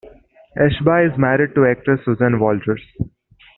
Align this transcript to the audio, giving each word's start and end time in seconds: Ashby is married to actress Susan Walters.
Ashby 0.57 1.03
is 1.11 1.17
married 1.19 1.53
to 1.53 1.67
actress 1.67 1.99
Susan 2.05 2.39
Walters. 2.39 2.81